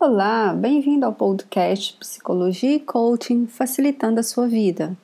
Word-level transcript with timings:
Olá, 0.00 0.52
bem-vindo 0.52 1.04
ao 1.04 1.12
podcast 1.12 1.96
Psicologia 2.00 2.74
e 2.74 2.80
Coaching 2.80 3.46
Facilitando 3.46 4.18
a 4.18 4.22
Sua 4.22 4.48
Vida. 4.48 4.96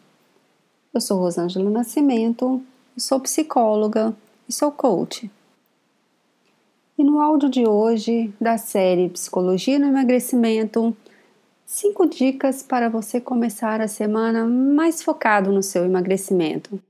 Eu 0.92 1.00
sou 1.00 1.18
Rosângela 1.18 1.70
Nascimento, 1.70 2.62
sou 2.96 3.20
psicóloga 3.20 4.16
e 4.48 4.52
sou 4.52 4.72
coach. 4.72 5.30
E 6.98 7.04
no 7.04 7.20
áudio 7.20 7.48
de 7.48 7.66
hoje, 7.66 8.32
da 8.40 8.56
série 8.58 9.10
Psicologia 9.10 9.78
no 9.78 9.86
Emagrecimento, 9.86 10.96
cinco 11.66 12.06
dicas 12.06 12.62
para 12.62 12.88
você 12.88 13.20
começar 13.20 13.80
a 13.80 13.88
semana 13.88 14.44
mais 14.46 15.02
focado 15.02 15.52
no 15.52 15.62
seu 15.62 15.84
emagrecimento. 15.84 16.80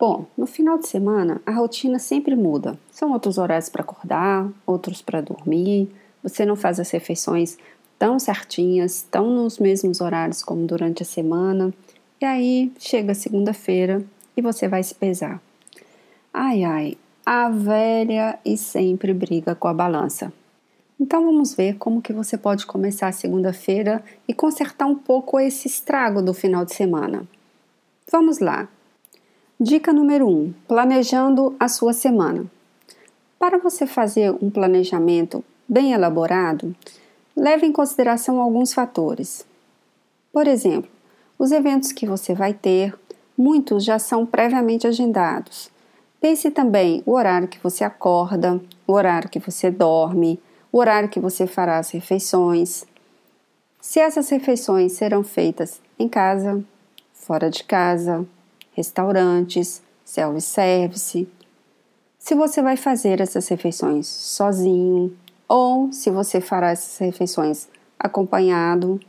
Bom, 0.00 0.24
no 0.36 0.46
final 0.46 0.78
de 0.78 0.88
semana 0.88 1.42
a 1.44 1.52
rotina 1.52 1.98
sempre 1.98 2.34
muda. 2.34 2.76
São 2.90 3.12
outros 3.12 3.36
horários 3.38 3.68
para 3.68 3.82
acordar, 3.82 4.48
outros 4.66 5.02
para 5.02 5.20
dormir 5.20 5.90
você 6.22 6.44
não 6.44 6.56
faz 6.56 6.78
as 6.78 6.90
refeições 6.90 7.58
tão 7.98 8.18
certinhas, 8.18 9.06
tão 9.10 9.30
nos 9.30 9.58
mesmos 9.58 10.00
horários 10.00 10.42
como 10.42 10.66
durante 10.66 11.02
a 11.02 11.06
semana, 11.06 11.72
e 12.20 12.24
aí 12.24 12.72
chega 12.78 13.14
segunda-feira 13.14 14.04
e 14.36 14.42
você 14.42 14.68
vai 14.68 14.82
se 14.82 14.94
pesar. 14.94 15.40
Ai 16.32 16.64
ai, 16.64 16.98
a 17.24 17.48
velha 17.50 18.38
e 18.44 18.56
sempre 18.56 19.12
briga 19.12 19.54
com 19.54 19.68
a 19.68 19.74
balança. 19.74 20.32
Então 20.98 21.24
vamos 21.24 21.54
ver 21.54 21.76
como 21.78 22.02
que 22.02 22.12
você 22.12 22.36
pode 22.36 22.66
começar 22.66 23.08
a 23.08 23.12
segunda-feira 23.12 24.02
e 24.28 24.34
consertar 24.34 24.86
um 24.86 24.94
pouco 24.94 25.40
esse 25.40 25.66
estrago 25.66 26.20
do 26.20 26.34
final 26.34 26.64
de 26.64 26.74
semana. 26.74 27.26
Vamos 28.10 28.38
lá. 28.38 28.68
Dica 29.62 29.92
número 29.92 30.26
1: 30.26 30.30
um, 30.30 30.54
planejando 30.66 31.54
a 31.60 31.68
sua 31.68 31.92
semana. 31.92 32.46
Para 33.38 33.58
você 33.58 33.86
fazer 33.86 34.34
um 34.40 34.48
planejamento 34.48 35.44
bem 35.68 35.92
elaborado, 35.92 36.74
leve 37.36 37.66
em 37.66 37.72
consideração 37.72 38.40
alguns 38.40 38.72
fatores. 38.72 39.44
Por 40.32 40.46
exemplo, 40.46 40.90
os 41.38 41.52
eventos 41.52 41.92
que 41.92 42.06
você 42.06 42.32
vai 42.34 42.54
ter, 42.54 42.98
muitos 43.36 43.84
já 43.84 43.98
são 43.98 44.24
previamente 44.24 44.86
agendados. 44.86 45.70
Pense 46.22 46.50
também 46.50 47.02
o 47.04 47.12
horário 47.12 47.46
que 47.46 47.62
você 47.62 47.84
acorda, 47.84 48.58
o 48.86 48.94
horário 48.94 49.28
que 49.28 49.38
você 49.38 49.70
dorme, 49.70 50.40
o 50.72 50.78
horário 50.78 51.10
que 51.10 51.20
você 51.20 51.46
fará 51.46 51.78
as 51.78 51.90
refeições. 51.90 52.86
Se 53.78 54.00
essas 54.00 54.30
refeições 54.30 54.92
serão 54.92 55.22
feitas 55.22 55.82
em 55.98 56.08
casa, 56.08 56.64
fora 57.12 57.50
de 57.50 57.62
casa, 57.62 58.26
restaurantes, 58.72 59.82
self-service. 60.04 61.28
Se 62.18 62.34
você 62.34 62.62
vai 62.62 62.76
fazer 62.76 63.20
essas 63.20 63.48
refeições 63.48 64.06
sozinho, 64.06 65.16
ou 65.48 65.92
se 65.92 66.10
você 66.10 66.40
fará 66.40 66.70
essas 66.70 66.98
refeições 66.98 67.68
acompanhado, 67.98 69.00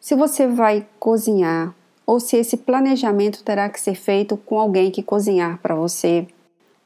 se 0.00 0.14
você 0.14 0.46
vai 0.46 0.86
cozinhar 0.98 1.74
ou 2.06 2.20
se 2.20 2.36
esse 2.36 2.56
planejamento 2.56 3.42
terá 3.42 3.68
que 3.68 3.80
ser 3.80 3.96
feito 3.96 4.36
com 4.36 4.60
alguém 4.60 4.90
que 4.90 5.02
cozinhar 5.02 5.58
para 5.58 5.74
você, 5.74 6.28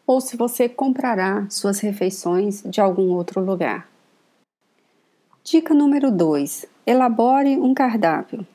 ou 0.07 0.21
se 0.21 0.37
você 0.37 0.69
comprará 0.69 1.47
suas 1.51 1.79
refeições 1.81 2.63
de 2.65 2.81
algum 2.81 3.13
outro 3.13 3.45
lugar. 3.45 3.87
Dica 5.45 5.75
número 5.75 6.11
2: 6.11 6.65
elabore 6.87 7.59
um 7.59 7.75
cardápio. 7.75 8.47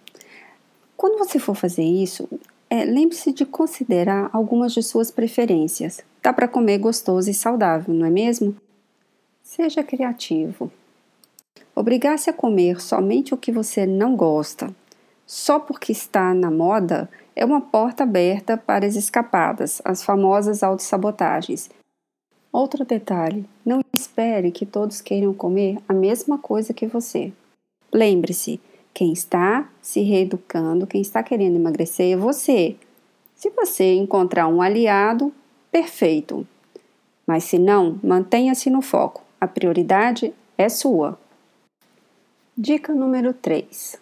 Quando 0.98 1.20
você 1.20 1.38
for 1.38 1.56
fazer 1.56 1.84
isso, 1.84 2.28
é, 2.76 2.84
lembre-se 2.84 3.32
de 3.32 3.46
considerar 3.46 4.30
algumas 4.34 4.74
de 4.74 4.84
suas 4.84 5.10
preferências. 5.10 6.02
Dá 6.22 6.34
para 6.34 6.48
comer 6.48 6.78
gostoso 6.78 7.30
e 7.30 7.34
saudável, 7.34 7.94
não 7.94 8.06
é 8.06 8.10
mesmo? 8.10 8.56
Seja 9.42 9.84
criativo. 9.84 10.70
Obrigar-se 11.74 12.30
a 12.30 12.34
comer 12.34 12.82
somente 12.82 13.34
o 13.34 13.38
que 13.38 13.52
você 13.52 13.86
não 13.86 14.16
gosta, 14.16 14.74
só 15.26 15.58
porque 15.58 15.92
está 15.92 16.34
na 16.34 16.52
moda, 16.52 17.10
é 17.36 17.46
uma 17.46 17.62
porta 17.62 18.04
aberta 18.04 18.58
para 18.58 18.86
as 18.86 18.96
escapadas, 18.96 19.82
as 19.86 20.04
famosas 20.04 20.62
autossabotagens. 20.62 21.70
Outro 22.52 22.84
detalhe: 22.84 23.46
não 23.66 23.82
espere 23.94 24.52
que 24.52 24.66
todos 24.66 25.02
queiram 25.02 25.34
comer 25.34 25.78
a 25.88 25.94
mesma 25.94 26.38
coisa 26.38 26.74
que 26.74 26.88
você. 26.88 27.32
Lembre-se, 27.94 28.60
quem 28.96 29.12
está 29.12 29.70
se 29.82 30.00
reeducando, 30.00 30.88
quem 30.88 31.02
está 31.02 31.22
querendo 31.22 31.58
emagrecer 31.58 32.14
é 32.14 32.18
você. 32.18 32.78
Se 33.36 33.50
você 33.50 33.94
encontrar 33.94 34.48
um 34.48 34.62
aliado, 34.62 35.34
perfeito. 35.70 36.48
Mas 37.28 37.44
se 37.44 37.60
não, 37.60 38.00
mantenha-se 38.02 38.70
no 38.70 38.82
foco. 38.82 39.22
A 39.40 39.48
prioridade 39.48 40.34
é 40.58 40.70
sua. 40.70 41.20
Dica 42.58 42.96
número 42.96 43.34
3. 43.34 44.00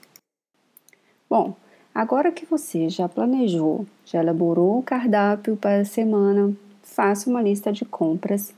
Bom, 1.28 1.56
agora 1.96 2.32
que 2.32 2.46
você 2.46 2.88
já 2.88 3.09
planejou, 3.09 3.88
já 4.06 4.22
elaborou 4.22 4.78
o 4.78 4.84
cardápio 4.84 5.58
para 5.58 5.82
a 5.82 5.86
semana, 5.86 6.56
faça 6.84 7.28
uma 7.32 7.42
lista 7.42 7.74
de 7.74 7.84
compras 7.84 8.53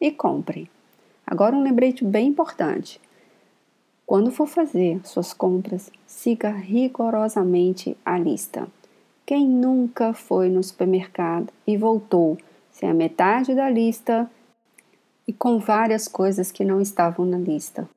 e 0.00 0.10
compre. 0.10 0.68
Agora 1.24 1.54
um 1.54 1.62
lembrete 1.62 2.04
bem 2.04 2.26
importante. 2.26 3.00
Quando 4.06 4.30
for 4.30 4.46
fazer 4.46 5.00
suas 5.04 5.32
compras, 5.32 5.90
siga 6.06 6.50
rigorosamente 6.50 7.96
a 8.04 8.18
lista. 8.18 8.68
Quem 9.24 9.48
nunca 9.48 10.12
foi 10.12 10.50
no 10.50 10.62
supermercado 10.62 11.50
e 11.66 11.76
voltou 11.78 12.36
sem 12.70 12.90
a 12.90 12.94
metade 12.94 13.54
da 13.54 13.70
lista 13.70 14.30
e 15.26 15.32
com 15.32 15.58
várias 15.58 16.06
coisas 16.06 16.52
que 16.52 16.64
não 16.64 16.82
estavam 16.82 17.24
na 17.24 17.38
lista. 17.38 17.88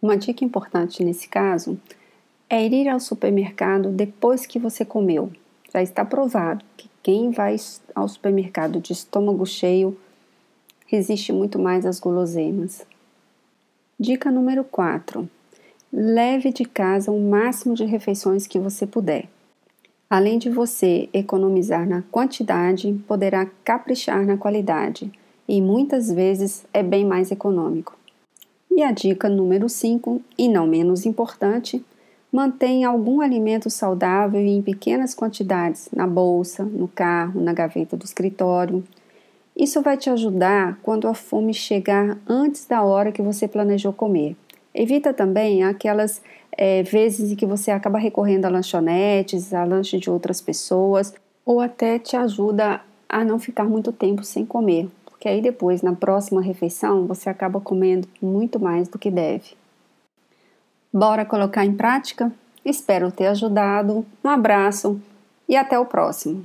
Uma 0.00 0.16
dica 0.16 0.44
importante 0.44 1.02
nesse 1.02 1.26
caso 1.26 1.80
é 2.50 2.66
ir 2.66 2.86
ao 2.88 3.00
supermercado 3.00 3.88
depois 3.88 4.44
que 4.44 4.58
você 4.58 4.84
comeu. 4.84 5.32
Já 5.72 5.82
está 5.82 6.04
provado 6.04 6.62
que 6.76 6.90
quem 7.02 7.30
vai 7.30 7.56
ao 7.94 8.06
supermercado 8.06 8.78
de 8.78 8.92
estômago 8.92 9.46
cheio 9.46 9.96
resiste 10.86 11.32
muito 11.32 11.58
mais 11.58 11.86
às 11.86 11.98
guloseimas. 11.98 12.86
Dica 13.98 14.30
número 14.30 14.62
4. 14.62 15.28
Leve 15.98 16.52
de 16.52 16.66
casa 16.66 17.10
o 17.10 17.18
máximo 17.18 17.74
de 17.74 17.86
refeições 17.86 18.46
que 18.46 18.58
você 18.58 18.86
puder. 18.86 19.30
Além 20.10 20.38
de 20.38 20.50
você 20.50 21.08
economizar 21.10 21.88
na 21.88 22.02
quantidade, 22.10 22.92
poderá 23.08 23.46
caprichar 23.64 24.26
na 24.26 24.36
qualidade 24.36 25.10
e 25.48 25.58
muitas 25.62 26.12
vezes 26.12 26.66
é 26.74 26.82
bem 26.82 27.02
mais 27.02 27.30
econômico. 27.30 27.96
E 28.70 28.82
a 28.82 28.92
dica 28.92 29.26
número 29.30 29.70
5, 29.70 30.20
e 30.36 30.50
não 30.50 30.66
menos 30.66 31.06
importante, 31.06 31.82
mantenha 32.30 32.90
algum 32.90 33.22
alimento 33.22 33.70
saudável 33.70 34.42
e 34.42 34.50
em 34.50 34.60
pequenas 34.60 35.14
quantidades 35.14 35.88
na 35.96 36.06
bolsa, 36.06 36.62
no 36.62 36.88
carro, 36.88 37.40
na 37.40 37.54
gaveta 37.54 37.96
do 37.96 38.04
escritório. 38.04 38.84
Isso 39.56 39.80
vai 39.80 39.96
te 39.96 40.10
ajudar 40.10 40.78
quando 40.82 41.08
a 41.08 41.14
fome 41.14 41.54
chegar 41.54 42.18
antes 42.28 42.66
da 42.66 42.82
hora 42.82 43.10
que 43.10 43.22
você 43.22 43.48
planejou 43.48 43.94
comer. 43.94 44.36
Evita 44.76 45.14
também 45.14 45.64
aquelas 45.64 46.20
é, 46.52 46.82
vezes 46.82 47.32
em 47.32 47.34
que 47.34 47.46
você 47.46 47.70
acaba 47.70 47.98
recorrendo 47.98 48.44
a 48.44 48.50
lanchonetes, 48.50 49.54
a 49.54 49.64
lanche 49.64 49.98
de 49.98 50.10
outras 50.10 50.42
pessoas, 50.42 51.14
ou 51.46 51.60
até 51.60 51.98
te 51.98 52.14
ajuda 52.14 52.82
a 53.08 53.24
não 53.24 53.38
ficar 53.38 53.64
muito 53.64 53.90
tempo 53.90 54.22
sem 54.22 54.44
comer, 54.44 54.88
porque 55.06 55.28
aí 55.28 55.40
depois, 55.40 55.80
na 55.80 55.94
próxima 55.94 56.42
refeição, 56.42 57.06
você 57.06 57.30
acaba 57.30 57.58
comendo 57.58 58.06
muito 58.20 58.60
mais 58.60 58.86
do 58.86 58.98
que 58.98 59.10
deve. 59.10 59.54
Bora 60.92 61.24
colocar 61.24 61.64
em 61.64 61.72
prática? 61.72 62.30
Espero 62.64 63.10
ter 63.10 63.28
ajudado. 63.28 64.04
Um 64.22 64.28
abraço 64.28 65.00
e 65.48 65.56
até 65.56 65.78
o 65.78 65.86
próximo. 65.86 66.44